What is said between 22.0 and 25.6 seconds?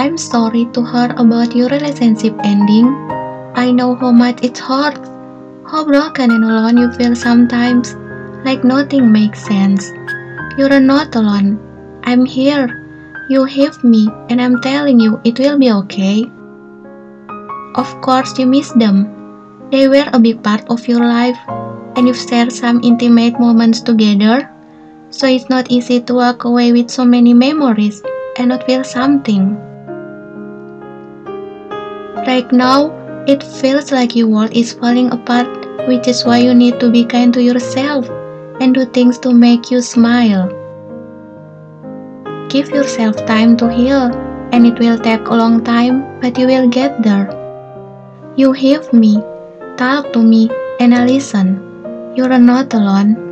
you've shared some intimate moments together. So it's